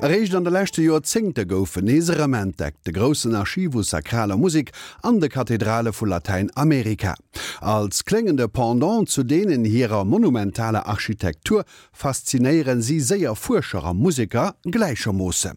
[0.00, 4.70] Errecht an der Joer zingte goufen Neserement deckt de grossen Archivu sakraler Musik
[5.02, 7.16] an de Kathedrale vu Lateinamerika.
[7.60, 15.54] Als klingende Pendant zu denen hireer monumentale Architektur faszinieren sie séier furscherer Musiker gleicher Moose.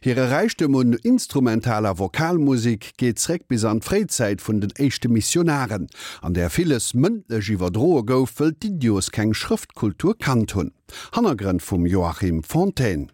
[0.00, 5.88] Hire reichtem un instrumentaler Vokalmusik gehtreck bis an Freizeit vun den echte Missionaren,
[6.20, 10.70] an der vieles mëndlech iwwer droe goufel Didios keng Schriftkultur kan hun.
[11.12, 13.08] Hannergren vum Joachim Fontaine.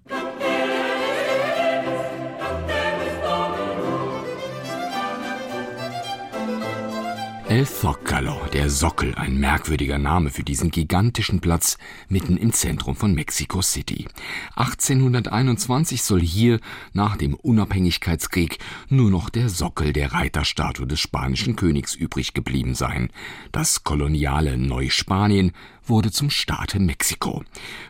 [7.48, 11.79] El Zocalo, der Sockel, ein merkwürdiger Name für diesen gigantischen Platz
[12.11, 14.06] mitten im Zentrum von Mexico City.
[14.56, 16.61] 1821 soll hier
[16.92, 18.59] nach dem Unabhängigkeitskrieg
[18.91, 23.09] nur noch der Sockel der Reiterstatue des spanischen Königs übrig geblieben sein.
[23.51, 25.53] Das koloniale Neuspanien
[25.88, 27.42] wurde zum Staate Mexiko.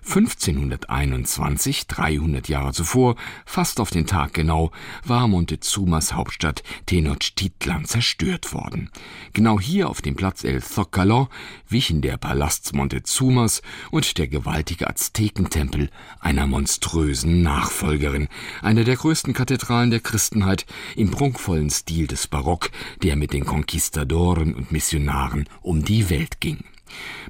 [0.04, 4.70] 1521, 300 Jahre zuvor, fast auf den Tag genau,
[5.04, 8.90] war Montezumas Hauptstadt Tenochtitlan zerstört worden.
[9.32, 11.28] Genau hier auf dem Platz El Zocalo
[11.68, 18.28] wichen der Palast Montezumas und der gewaltige Aztekentempel einer monströsen Nachfolgerin,
[18.62, 22.70] einer der größten Kathedralen der Christenheit im prunkvollen Stil des Barock,
[23.02, 26.64] der mit den Konquistadoren und Missionaren um die Welt ging.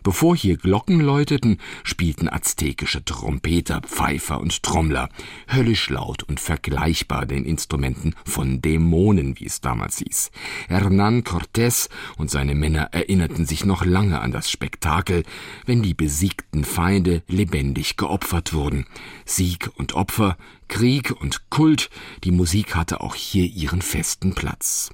[0.02, 5.08] Bevor hier Glocken läuteten, spielten aztekische Trompeter, Pfeifer und Trommler,
[5.52, 10.30] höllisch laut und vergleichbar den Instrumenten von Dämonen, wie es damals hieß.
[10.68, 15.24] Hernán Cortés und seine Männer erinnerten sich noch lange an das Spektakel,
[15.66, 18.86] wenn die besiegten Feinde lebendig geopfert wurden.
[19.24, 20.36] Sieg und Opfer,
[20.68, 21.90] Krieg und Kult,
[22.24, 24.90] die Musik hatte auch hier ihren festen Platz.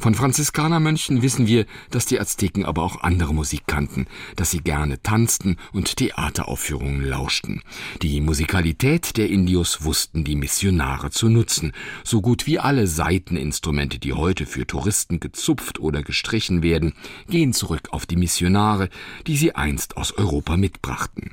[0.00, 5.02] Von Franziskanermönchen wissen wir, dass die Azteken aber auch andere Musik kannten, dass sie gerne
[5.02, 7.60] tanzten und Theateraufführungen lauschten.
[8.00, 11.72] Die Musikalität der Indios wussten die Missionare zu nutzen.
[12.02, 16.94] So gut wie alle Saiteninstrumente, die heute für Touristen gezupft oder gestrichen werden,
[17.28, 18.88] gehen zurück auf die Missionare,
[19.26, 21.32] die sie einst aus Europa mitbrachten.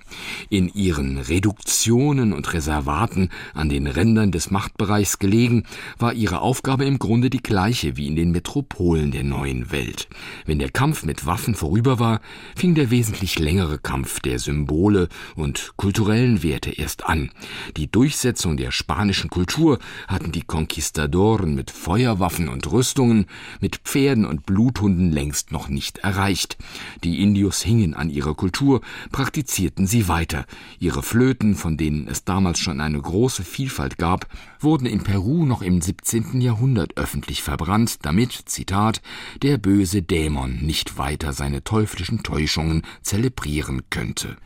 [0.49, 5.63] In ihren Reduktionen und Reservaten an den Rändern des Machtbereichs gelegen,
[5.97, 10.07] war ihre Aufgabe im Grunde die gleiche wie in den Metropolen Metropolen der neuen Welt.
[10.45, 12.21] Wenn der Kampf mit Waffen vorüber war,
[12.55, 17.29] fing der wesentlich längere Kampf der Symbole und kulturellen Werte erst an.
[17.75, 23.27] Die Durchsetzung der spanischen Kultur hatten die Konquistadoren mit Feuerwaffen und Rüstungen,
[23.61, 26.57] mit Pferden und Bluthunden längst noch nicht erreicht.
[27.03, 28.81] Die Indios hingen an ihrer Kultur,
[29.11, 30.45] praktizierten sie weiter.
[30.79, 34.27] Ihre Flöten, von denen es damals schon eine große Vielfalt gab,
[34.59, 36.41] wurden in Peru noch im 17.
[36.41, 39.01] Jahrhundert öffentlich verbrannt, damit Zitat,
[39.41, 44.37] der böse Dämon nicht weiter seine teuflischen Täuschungen zelebrieren könnte.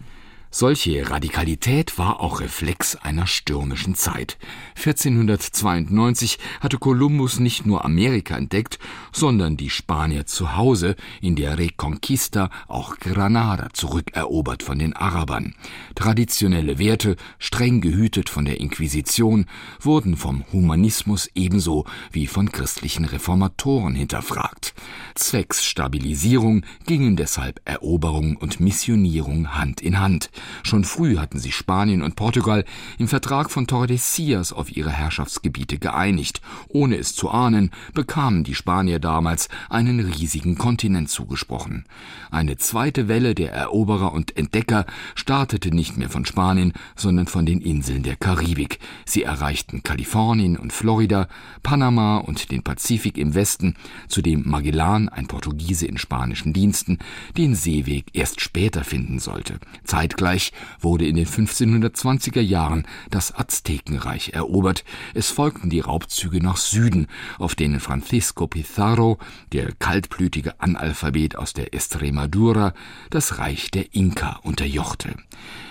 [0.54, 4.38] Solche Radikalität war auch Reflex einer stürmischen Zeit.
[4.76, 8.78] 1492 hatte Kolumbus nicht nur Amerika entdeckt,
[9.14, 15.56] sondern die Spanier zu Hause in der Reconquista auch Granada zurückerobert von den Arabern.
[15.96, 19.46] Traditionelle Werte, streng gehütet von der Inquisition,
[19.80, 24.74] wurden vom Humanismus ebenso wie von christlichen Reformatoren hinterfragt.
[25.16, 30.30] Zwecks Stabilisierung gingen deshalb Eroberung und Missionierung Hand in Hand.
[30.64, 32.66] Schon früh hatten sich Spanien und Portugal
[32.98, 36.42] im Vertrag von Tordesillas auf ihre Herrschaftsgebiete geeinigt.
[36.68, 41.86] Ohne es zu ahnen, bekamen die Spanier damals einen riesigen Kontinent zugesprochen.
[42.32, 44.86] Eine zweite Welle der Eroberer und Entdecker
[45.16, 48.80] startete nicht mehr von Spanien, sondern von den Inseln der Karibik.
[49.06, 51.28] Sie erreichten Kalifornien und Florida,
[51.64, 53.76] Panama und den Pazifik im Westen,
[54.08, 57.00] zudem Magellan, ein Portugiese in spanischen Diensten,
[57.38, 59.60] den Seeweg erst später finden sollte.
[59.84, 64.86] Zeitgleich Reich wurde in den 1520er Jahren das Aztekenreich erobert.
[65.14, 69.18] Es folgten die Raubzüge nach Süden, auf denen Francisco Pizarro,
[69.52, 72.74] der kaltblütige Analphabet aus der Estremadura,
[73.10, 75.16] das Reich der Inka unterjochte.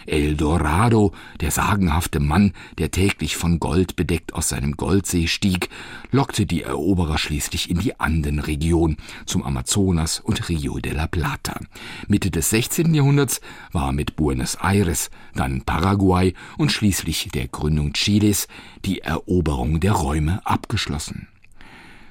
[0.06, 5.68] El Dorado, der sagenhafte Mann, der täglich von Gold bedeckt aus seinem Goldsee stieg,
[6.10, 11.60] lockte die Eroberer schließlich in die Andenregion zum Amazonas und Rio de la Plata.
[12.08, 12.92] Mitte des 16.
[12.92, 13.40] Jahrhunderts
[13.72, 18.48] war mit Buenos Aires, dann Paraguay und schließlich der Gründung Chiles
[18.84, 21.28] die Eroberung der Räume abgeschlossen.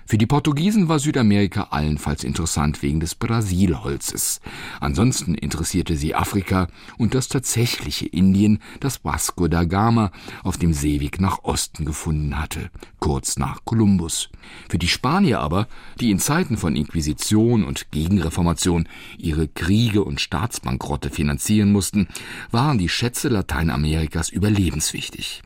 [0.09, 4.41] Für die Portugiesen war Südamerika allenfalls interessant wegen des Brasilholzes.
[4.79, 6.67] Ansonsten interessierte sie Afrika
[6.97, 10.11] und das tatsächliche Indien, das Vasco da Gama
[10.41, 14.29] auf dem Seeweg nach Osten gefunden hatte, kurz nach Kolumbus.
[14.67, 15.67] Für die Spanier aber,
[15.99, 18.87] die in Zeiten von Inquisition und Gegenreformation
[19.19, 22.07] ihre Kriege und Staatsbankrotte finanzieren mussten,
[22.49, 25.43] waren die Schätze Lateinamerikas überlebenswichtig.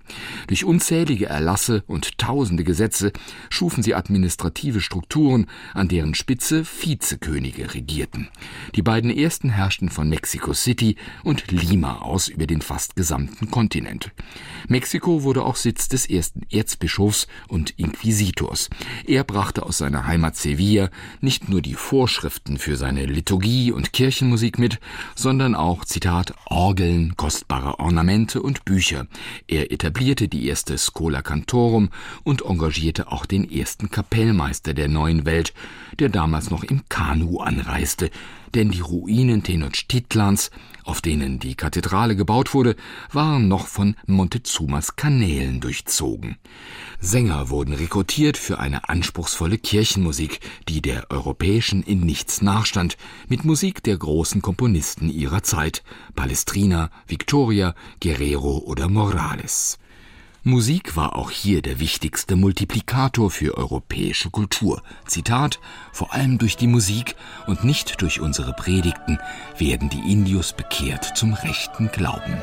[0.47, 3.11] Durch unzählige Erlasse und tausende Gesetze
[3.49, 8.29] schufen sie administrativ administrative Strukturen, an deren Spitze Vizekönige regierten.
[8.75, 14.11] Die beiden ersten herrschten von Mexico City und Lima aus über den fast gesamten Kontinent.
[14.67, 18.69] Mexiko wurde auch Sitz des ersten Erzbischofs und Inquisitors.
[19.07, 20.89] Er brachte aus seiner Heimat Sevilla
[21.21, 24.79] nicht nur die Vorschriften für seine Liturgie und Kirchenmusik mit,
[25.15, 29.07] sondern auch Zitat Orgeln, kostbare Ornamente und Bücher.
[29.47, 31.89] Er etablierte die erste Schola Cantorum
[32.23, 35.53] und engagierte auch den ersten Kapellmeister Bürgermeister der neuen Welt,
[35.99, 38.09] der damals noch im Kanu anreiste,
[38.53, 40.51] denn die Ruinen Tenochtitlans,
[40.83, 42.75] auf denen die Kathedrale gebaut wurde,
[43.13, 46.35] waren noch von Montezumas Kanälen durchzogen.
[46.99, 52.97] Sänger wurden rekrutiert für eine anspruchsvolle Kirchenmusik, die der europäischen in nichts nachstand,
[53.29, 55.83] mit Musik der großen Komponisten ihrer Zeit,
[56.15, 59.79] Palestrina, Victoria, Guerrero oder Morales.
[60.45, 64.83] Musik war auch hier der wichtigste Multiplikator für europäische Kultur.
[65.07, 65.61] Zitat
[65.93, 67.15] vor allem durch die Musik
[67.47, 69.19] und nicht durch unsere Predigten
[69.57, 72.35] werden die Indios bekehrt zum rechten Glauben.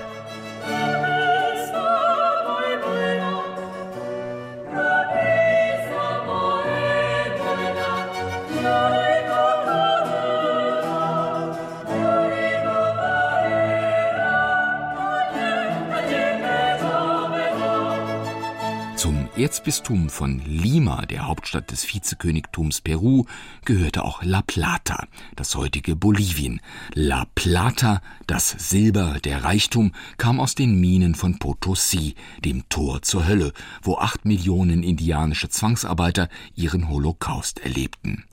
[19.41, 23.25] Erzbistum von Lima, der Hauptstadt des Vizekönigtums Peru,
[23.65, 26.61] gehörte auch La Plata, das heutige Bolivien.
[26.93, 33.27] La Plata, das Silber, der Reichtum, kam aus den Minen von Potosi, dem Tor zur
[33.27, 38.25] Hölle, wo acht Millionen indianische Zwangsarbeiter ihren Holocaust erlebten.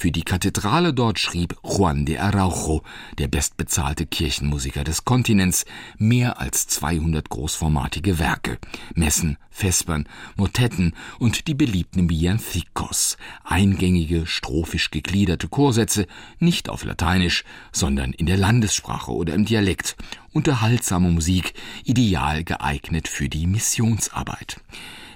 [0.00, 2.82] Für die Kathedrale dort schrieb Juan de Araujo,
[3.18, 5.66] der bestbezahlte Kirchenmusiker des Kontinents,
[5.98, 8.56] mehr als 200 großformatige Werke,
[8.94, 16.06] Messen, Vespern, Motetten und die beliebten Bianthikos, eingängige, strophisch gegliederte Chorsätze,
[16.38, 19.96] nicht auf Lateinisch, sondern in der Landessprache oder im Dialekt,
[20.32, 21.52] unterhaltsame Musik,
[21.84, 24.62] ideal geeignet für die Missionsarbeit.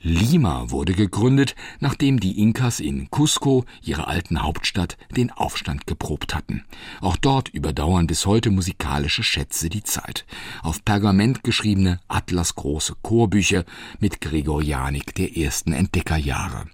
[0.06, 6.62] Lima wurde gegründet, nachdem die Inkas in Cusco, ihrer alten Hauptstadt, den Aufstand geprobt hatten.
[7.00, 10.26] Auch dort überdauern bis heute musikalische Schätze die Zeit.
[10.62, 13.64] Auf Pergament geschriebene atlasgroße Chorbücher
[13.98, 16.66] mit Gregorianik der ersten Entdeckerjahre.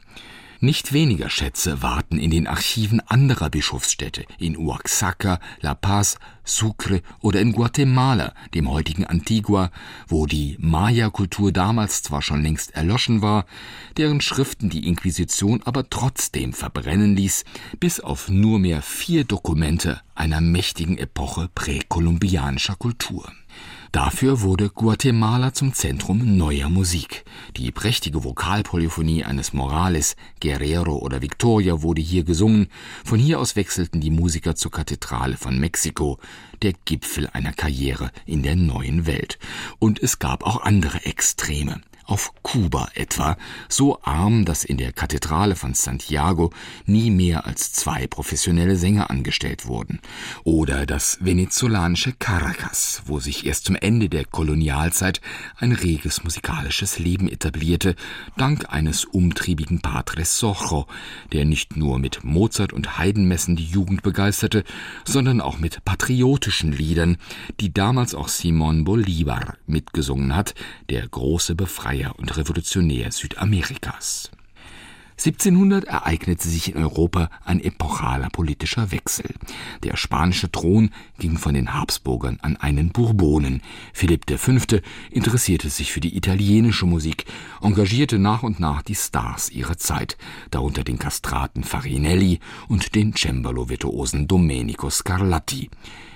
[0.62, 7.40] Nicht weniger Schätze warten in den Archiven anderer Bischofsstädte in Oaxaca, La Paz, Sucre oder
[7.40, 9.70] in Guatemala, dem heutigen Antigua,
[10.06, 13.46] wo die Maya-Kultur damals zwar schon längst erloschen war,
[13.96, 17.46] deren Schriften die Inquisition aber trotzdem verbrennen ließ,
[17.78, 23.32] bis auf nur mehr vier Dokumente einer mächtigen Epoche präkolumbianischer Kultur.
[23.92, 27.24] Dafür wurde Guatemala zum Zentrum neuer Musik.
[27.56, 32.68] Die prächtige Vokalpolyphonie eines Morales, Guerrero oder Victoria wurde hier gesungen.
[33.04, 36.20] Von hier aus wechselten die Musiker zur Kathedrale von Mexiko,
[36.62, 39.40] der Gipfel einer Karriere in der neuen Welt.
[39.80, 43.36] Und es gab auch andere Extreme auf Kuba etwa,
[43.68, 46.50] so arm, dass in der Kathedrale von Santiago
[46.84, 50.00] nie mehr als zwei professionelle Sänger angestellt wurden,
[50.42, 55.20] oder das venezolanische Caracas, wo sich erst zum Ende der Kolonialzeit
[55.56, 57.94] ein reges musikalisches Leben etablierte,
[58.36, 60.86] dank eines umtriebigen Patres Socho,
[61.32, 64.64] der nicht nur mit Mozart und Heidenmessen die Jugend begeisterte,
[65.04, 67.18] sondern auch mit patriotischen Liedern,
[67.60, 70.54] die damals auch Simon Bolivar mitgesungen hat,
[70.88, 74.30] der große Befreier Und Revolutionär Südamerikas.
[75.20, 79.34] 1700 ereignete sich in Europa ein epochaler politischer Wechsel.
[79.82, 83.60] Der spanische Thron ging von den Habsburgern an einen Bourbonen.
[83.92, 84.52] Philipp V.
[85.10, 87.26] interessierte sich für die italienische Musik,
[87.60, 90.16] engagierte nach und nach die Stars ihrer Zeit,
[90.50, 95.68] darunter den Kastraten Farinelli und den Cembalo-Virtuosen Domenico Scarlatti.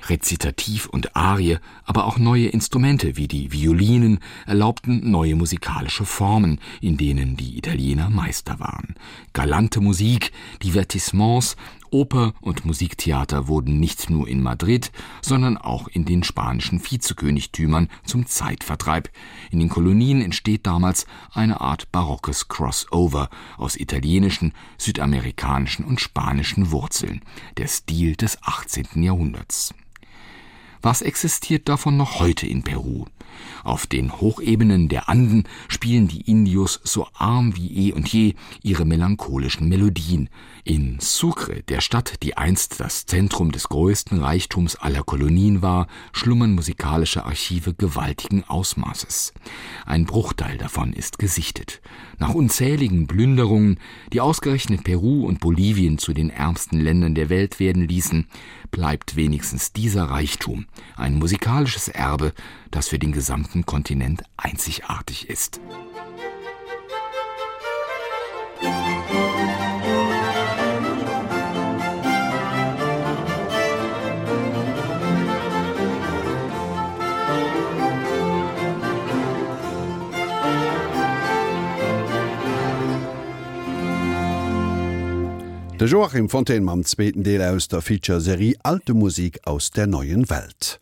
[0.09, 6.97] Rezitativ und Arie, aber auch neue Instrumente wie die Violinen erlaubten neue musikalische Formen, in
[6.97, 8.94] denen die Italiener Meister waren.
[9.33, 10.33] Galante Musik,
[10.63, 11.57] Divertissements,
[11.91, 14.91] Oper und Musiktheater wurden nicht nur in Madrid,
[15.23, 19.11] sondern auch in den spanischen Vizekönigtümern zum Zeitvertreib.
[19.51, 27.23] In den Kolonien entsteht damals eine Art barockes Crossover aus italienischen, südamerikanischen und spanischen Wurzeln,
[27.59, 29.03] der Stil des 18.
[29.03, 29.73] Jahrhunderts.
[30.83, 33.07] Was existiert davon noch heute in Peru?
[33.65, 38.85] Auf den Hochebenen der Anden spielen die Indios so arm wie eh und je ihre
[38.85, 40.29] melancholischen Melodien.
[40.65, 46.55] In Sucre, der Stadt, die einst das Zentrum des größten Reichtums aller Kolonien war, schlummern
[46.55, 49.33] musikalische Archive gewaltigen Ausmaßes.
[49.87, 51.81] Ein Bruchteil davon ist gesichtet.
[52.19, 53.79] Nach unzähligen Plünderungen,
[54.13, 58.27] die ausgerechnet Peru und Bolivien zu den ärmsten Ländern der Welt werden ließen,
[58.71, 60.67] bleibt wenigstens dieser Reichtum,
[60.97, 62.33] ein musikalisches Erbe,
[62.75, 65.61] das für den gesamten Kontinent einzigartig ist.
[85.79, 90.73] De Joachim Fontaine mam zweten Deel aus der Featureserie Alte Musik aus der neuen Welt.